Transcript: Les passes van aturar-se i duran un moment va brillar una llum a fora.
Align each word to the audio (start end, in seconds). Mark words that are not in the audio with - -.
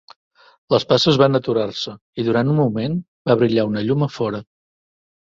Les 0.75 0.85
passes 0.91 1.17
van 1.21 1.39
aturar-se 1.39 1.93
i 2.23 2.25
duran 2.29 2.49
un 2.53 2.57
moment 2.59 2.95
va 3.31 3.35
brillar 3.43 3.67
una 3.73 3.85
llum 3.91 4.07
a 4.07 4.09
fora. 4.15 4.41